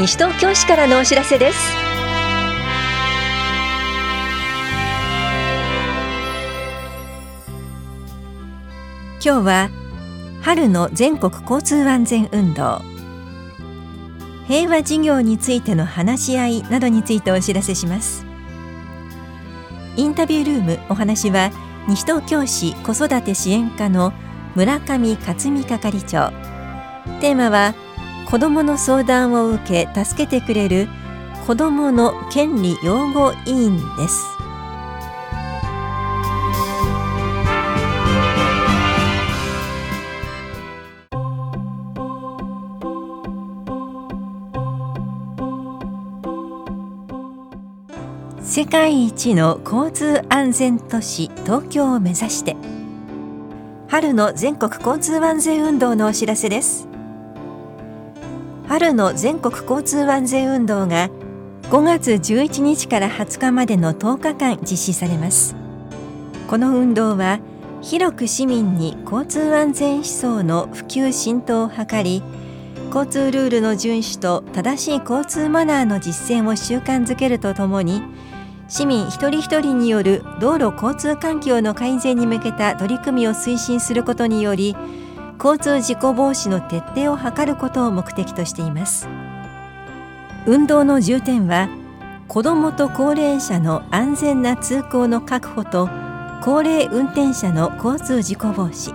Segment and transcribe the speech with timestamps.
[0.00, 1.58] 西東京市からのお知らせです。
[9.22, 9.70] 今日は
[10.40, 12.80] 春の全国交通安全運動。
[14.48, 18.24] 平和事業についての話し合いなどについてお知らせします。
[19.96, 21.50] インタビュールームお話は
[21.86, 24.14] 西東京市子育て支援課の
[24.54, 26.32] 村上克美係長。
[27.20, 27.74] テーマは
[28.30, 30.86] 子どもの相談を受け助けてくれる
[31.48, 34.24] 子どもの権利擁護委員です。
[48.40, 52.56] 世界一の交通安全都市東京を目指して
[53.88, 56.89] 春の全国交通安全運動のお知らせです。
[58.70, 61.10] 春の全国交通安全運動が
[61.70, 65.56] 5月11日から20日までの10日間実施されます。
[66.46, 67.40] この運動は
[67.82, 72.22] 広く市民に交通安全思想の普及浸透を図り
[72.94, 78.00] 交通ルールの遵守と正しい交通マナーの実践を習慣づけるとともに
[78.68, 84.76] 市民一人一人による道路交通環境の改善に向けた取り組みを推進することにより
[85.42, 89.08] 交通事故防止の徹底を図ることを目的としています。
[90.46, 91.70] 運動の重点は
[92.28, 95.88] 子どもと高齢者の安全な通行の確保と
[96.42, 98.94] 高齢運転者の交通事故防止。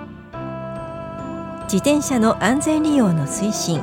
[1.63, 3.81] 自転車の安全利用の推進。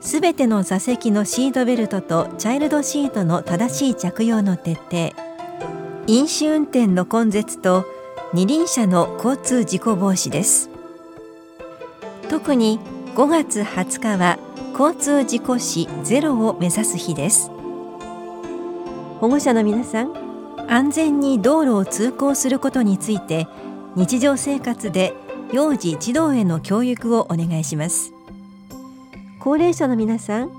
[0.00, 5.12] すべての座席のシートベルトとチャイルドシートの正しい着用の徹底。
[6.08, 7.84] 飲酒運転の根絶と
[8.34, 10.75] 二輪車の交通事故防止です。
[12.28, 12.80] 特に
[13.14, 14.38] 5月20日は
[14.78, 17.50] 交通事故死ゼロを目指す日です。
[19.20, 20.12] 保護者の皆さん
[20.68, 23.46] 安全に道路を通行することについて
[23.94, 25.14] 日常生活で
[25.52, 28.12] 幼児児童への教育をお願いします。
[29.38, 30.50] 高齢者の皆さん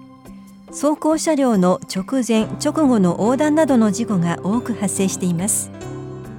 [0.68, 5.70] 走行車両の直前直後の横断などの事故が多く発生しています。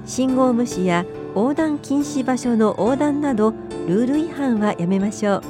[0.05, 3.53] 信号無視や横断禁止場所の横断など
[3.89, 5.41] ルール違反はやめましょう。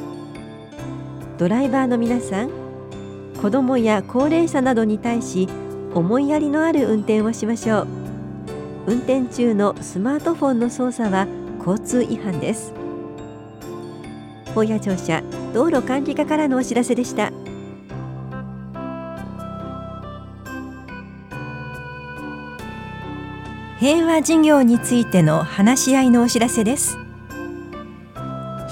[1.37, 2.49] ドライバーの皆さん
[3.41, 5.49] 子どもや高齢者などに対し
[5.93, 7.87] 思いやりのある運転をしましょう。
[8.87, 11.27] 運転中のスマートフォンの操作は
[11.59, 12.71] 交通違反です。
[14.55, 15.21] 本屋庁舎
[15.53, 17.33] 道路管理課からのお知らせでした。
[23.81, 26.97] 平和事業についての話し合いのお知らせです。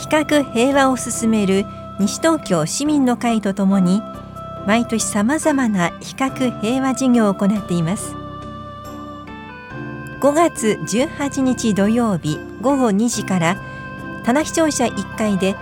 [0.09, 1.65] 比較平和を進める
[1.99, 4.01] 西東京市民の会とともに
[4.65, 8.15] 毎年さまざまな比較平和事業を行っています。
[10.21, 13.57] 5月18日土曜日午後2時から
[14.23, 15.55] 棚視聴者1階で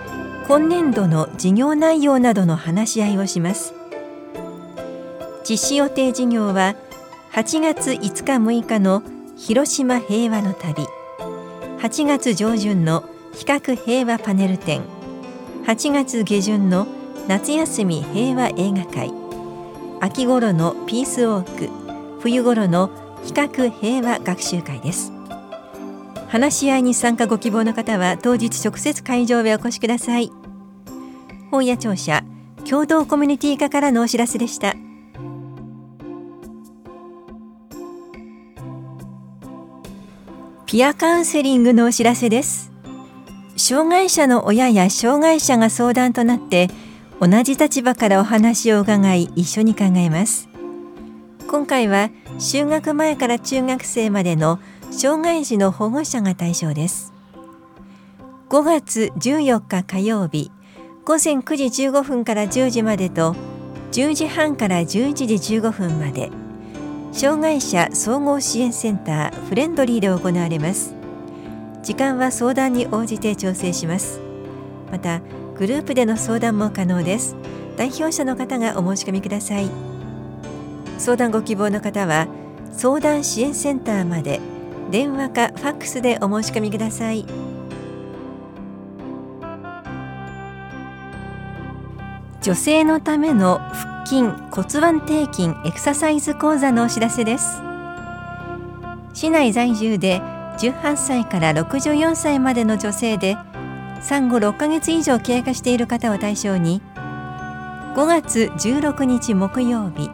[0.47, 3.73] 今年度の事業内容などの話し合いをします。
[5.47, 6.75] 実施予定事業は
[7.33, 9.01] 8月5日6日の
[9.35, 10.85] 広島平和の旅
[11.79, 14.81] 8月上旬の比較平和パネル展。
[15.67, 16.87] 8月下旬の
[17.27, 19.11] 夏休み平和映画会。
[19.99, 21.69] 秋頃のピースウォーク。
[22.21, 22.89] 冬頃の
[23.25, 25.11] 比較平和学習会です。
[26.29, 30.31] 話し合いに参加ご希望の方は当日直接会場へお越しください。
[31.51, 32.23] 本屋庁舎
[32.67, 34.75] 共同コミュニティ課からのお知らせでした。
[40.65, 42.74] ピアカウンセリングのお知らせです。
[43.57, 46.69] 障害者の親や障害者が相談となって
[47.21, 50.49] 同じ立場からお話を伺い一緒に考えます。
[51.47, 54.59] 今回は就学前から中学生までの
[54.91, 57.13] 障害児の保護者が対象です。
[58.49, 60.51] 5月14日火曜日
[61.05, 63.35] 午前9時15分から10時までと
[63.91, 65.25] 10時半から11時
[65.59, 66.29] 15分まで
[67.13, 71.04] 障害者総合支援センターフレンドリーで行われます。
[71.85, 74.19] 時間は相談に応じて調整します。
[74.91, 75.21] また
[75.55, 77.35] グループでの相談も可能です。
[77.77, 79.69] 代表者の方がお申し込みください。
[80.97, 82.27] 相談ご希望の方は
[82.71, 84.39] 相談支援センターまで
[84.89, 87.23] 電話かファックスでお申し込みください。
[92.41, 97.61] 女性のための腹筋骨盤底筋エクササイズ講座のお知らせです。
[99.13, 100.23] 市内在住で
[100.57, 103.37] 18歳から64歳までの女性で
[104.01, 106.81] 産後6ヶ月以上経過している方を対象に
[107.95, 110.09] 5月16日木曜日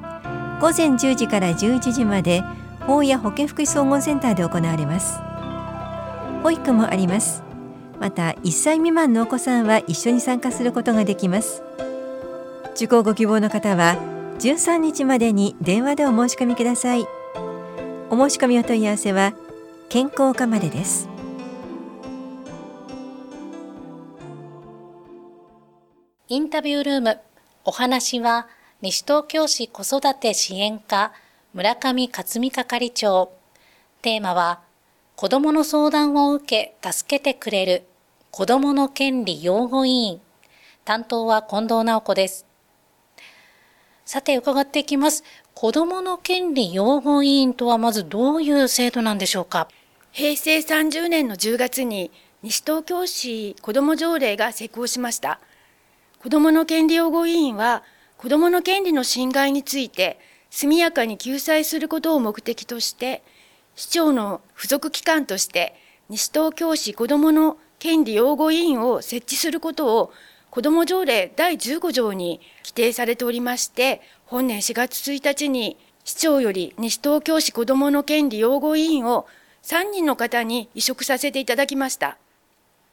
[0.61, 2.43] 午前10時から11時まで
[2.85, 5.19] 法や保健福祉総合センターで行われます。
[6.43, 7.43] 保育もあります。
[7.99, 11.63] また1歳未満のお子さんは一緒に参加することができます。
[12.75, 13.97] 受講ご希望の方は
[14.39, 17.05] 13日までに電話でお申し込みください。
[18.09, 19.33] お申し込みお問い合わせは
[19.93, 21.09] 健康課までです。
[26.29, 27.19] インタビュールーム
[27.65, 28.47] お話は
[28.81, 31.11] 西東京市子育て支援課
[31.53, 33.33] 村上克美係長。
[34.01, 34.61] テーマは
[35.17, 37.83] 子供の相談を受け助けてくれる
[38.31, 40.21] 子供の権利擁護委員。
[40.85, 42.45] 担当は近藤直子です。
[44.05, 45.25] さて伺っていきます。
[45.53, 49.67] 子供の権利擁護委員とはまずどういう制度なんでしょうか？
[50.11, 52.11] 平成30年の10月に
[52.43, 55.39] 西東京市子ども条例が施行しました。
[56.19, 57.81] 子どもの権利擁護委員は
[58.17, 60.19] 子どもの権利の侵害について
[60.49, 63.23] 速やかに救済することを目的として
[63.75, 65.73] 市長の付属機関として
[66.09, 70.11] 西東京市子どもの権利擁護委員を設置することを
[70.51, 79.25] 子ども条例第15条に規定されておりまして本年4月1日に市長より西東京市子どもの権利擁護委員を
[79.63, 82.17] 3人の方に移植させていただきました。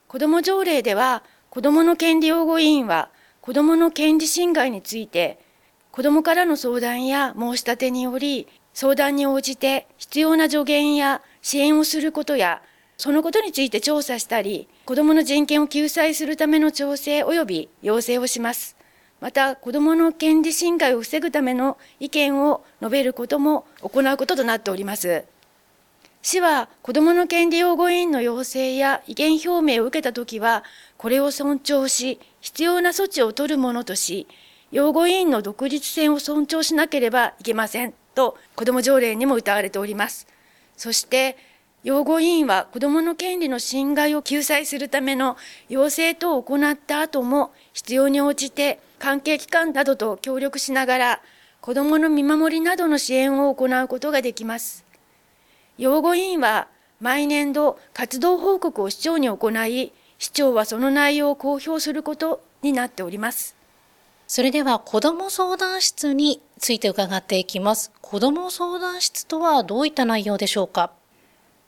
[0.06, 3.11] 子ども条例では子どもの権利擁護委員は
[3.41, 5.38] 子どもの権利侵害について
[5.91, 12.62] 子どもからの相談や申し立てにより相談に応じて必要な助言や支援をすることや
[12.97, 18.76] そのことについて調査したり子どもの人権を救済するための調整及び要請をします。
[19.21, 25.25] また子どもの権利侵害を防ぐための意見を述べることも行うこととなっております。
[26.23, 30.65] 市は子どもの権利擁護委員の要請や意見表明を受けたときは
[30.97, 34.26] これを尊重し必要な措置を取るものとし
[34.70, 40.26] 養護委員の独立性を尊重しなければいけませんと子ども条例にも謳われております。
[40.76, 41.37] そして
[41.85, 45.37] 養護委員は子どもの権利の侵害を救済するための
[45.69, 51.21] 要請等を行った後も必要に応じて関係機関などと協力しながら
[51.61, 54.88] 子どもの見守りなどの支援を行うことができます。
[55.79, 56.69] 養護委員は
[57.01, 63.57] 毎年度活動報告を市長に行い市長はその内容を公表することになっております。
[64.27, 67.93] それでは子ども相談室について伺っていきます。
[68.03, 70.91] 子ども相談室とはどういった内容でしょうか？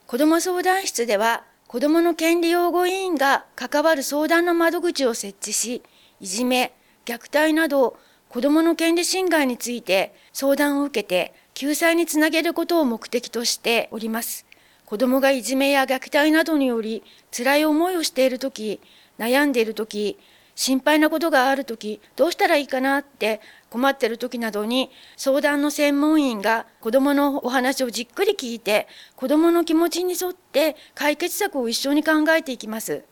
[0.05, 5.81] 子ども相談室では子どもの権利擁護委員が関わる相談の窓口を設置し、
[6.19, 6.73] いじめ、
[7.05, 7.97] 虐待など
[8.27, 14.45] 子どもの権利侵害について相談を受けて救済につなげることを目的としております。
[14.85, 17.03] 子どもがいじめや虐待などにより
[17.35, 18.81] 辛い思いをしているとき、
[19.17, 20.17] 悩んでいるとき、
[20.55, 33.03] 心配なことがある時どうしたらいいかなって困ってる時などに相談の専門員が子どものお話をじっくり聞いて子どもの気持ちに沿って解決策を一緒に考えていきます。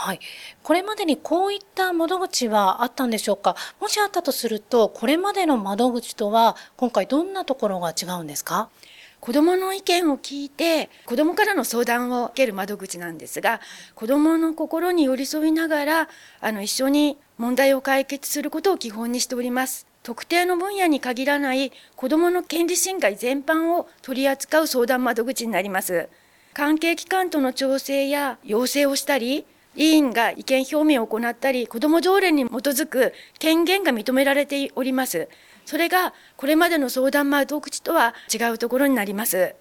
[0.00, 0.20] はい、
[0.62, 3.56] これまでにこういった窓口はあったんでしょうか？
[3.80, 8.70] もしあったとするとこれまでの窓口とは今回どんなところが違うんですか？
[9.18, 13.60] 子どもの意見を聞いて子どもからの相談を受ける窓口なんですが
[13.96, 16.08] 子どもの心に寄り添いながら
[16.40, 19.88] あの一緒に問題を解決することを基本にしております。
[20.04, 26.08] 特定の分野に限らない子どもの権利侵害全般を取り扱う相談窓口になります。
[26.54, 29.44] 関係機関との調整や要請をしたり
[29.78, 35.28] 委員が意見表明を行ったり子ども条例に基づく権限が認められております。
[35.64, 39.54] それがこれまでの相談窓口とは違うところになります。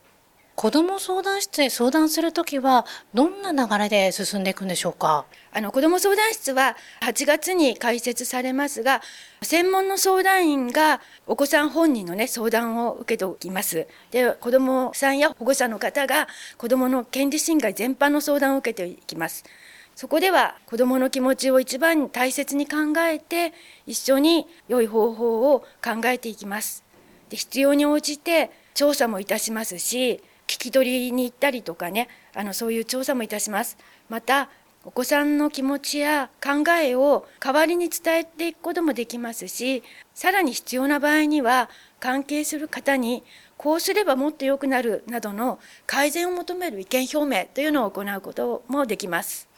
[0.55, 5.25] 子ども相談室へ相談するときはどんな流れで進んでいくんでしょうか？
[5.53, 9.03] あの子ども相談室は8月に開設されますが
[9.43, 19.43] 専門の相談員がお子さん本人のね相談を受けておきますで子どもさんや保護者の方が子どもの権利侵害全般の相談を受けていきます
[19.97, 23.51] そこでは子どもの気持ちを一番大切に考えて
[23.87, 26.83] 一緒に良い方法を考えていきます。
[27.29, 33.75] で必要に応じて調査もいたしますし聞き取りに行ったりとかねあのそういう調査もいたします。
[34.07, 34.49] また
[34.85, 39.81] お子さんの気持ちや考えを代わりに伝えていくこともできますし
[40.13, 43.23] さらに必要な場合には関係する方に
[43.57, 49.56] こうすればもっと良くなるなどの改善を求める意見表明というのを行うこともできます。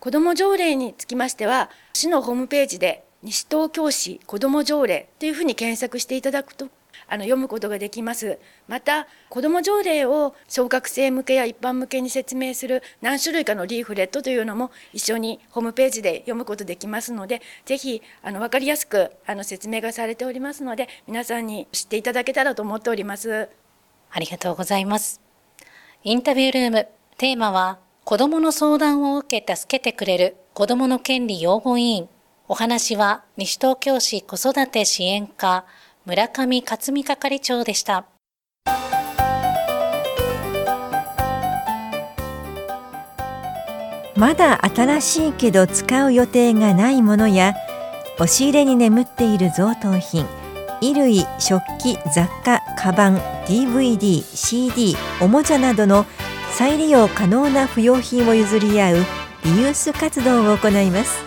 [0.00, 6.68] 子ども条例につきましては市のホームページで西東京市子ども条例というふうに検索していただくと
[7.08, 8.38] あの読むことができます。
[8.68, 23.48] また子ども条例を小学生向けや一般向けに説明する何種類かのリーフレットというのも一緒にホームページで読むことできますのでぜひあの分かりやすくあの説明がされておりますので皆さんに知っていただけたらと思っております。
[24.10, 25.20] ありがとうございます。
[26.04, 26.88] インタビュールーム。
[27.16, 32.08] テーマは子どもの相談を受け助けてくれる子どもの権利擁護委員。
[32.46, 35.64] お話は西東京市子育て支援課
[36.06, 38.06] 村上克美係長でした。
[44.16, 47.54] まだ新しいけど使う予定がないものや
[48.16, 50.24] 押し入れに眠っている贈答品
[50.80, 56.06] 衣類食器雑貨カバン DVD CD おもちゃなどの
[56.52, 58.96] 再利用可能な不要品を譲り合う
[59.44, 61.24] リユース活動を行います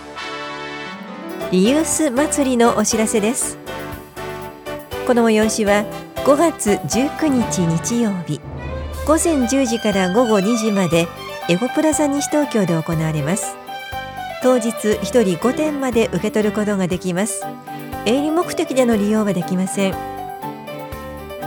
[1.52, 3.67] リユース祭りのお知らせです
[5.08, 5.86] この催しは
[6.26, 8.42] 5月19日日曜日。
[9.08, 11.08] 午前10時から午後2時まで
[11.48, 13.56] エゴプラザ西東京で行われます。
[14.44, 17.46] 当日1人5点まで受け取ることができます。
[18.06, 19.94] 営利目的での利用はできません。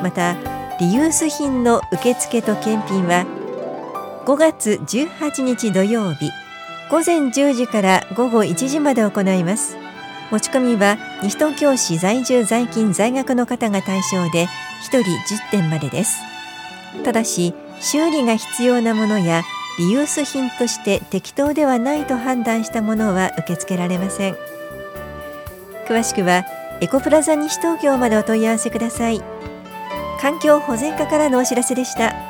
[0.03, 0.37] また
[0.81, 3.27] リユース品の受付と検品は
[4.25, 6.31] 5月18日土曜日
[6.91, 9.80] 午前10時から午後1時まで行います。
[10.31, 14.47] 持ち込みは西東京市在住在勤在学の方が対象で
[14.91, 15.11] 1人
[15.47, 16.21] 10点までです。
[17.05, 19.43] ただし修理が必要なものや
[19.79, 24.37] リユース品として適当ではないと判断したものは受け付けられません。
[25.87, 26.45] 詳しくは
[26.81, 29.21] エコプラザ西東京までお問い合わせください。
[30.21, 32.30] 環境保全課からのお知らせでした。